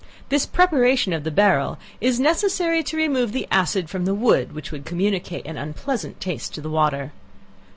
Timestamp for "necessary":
2.19-2.81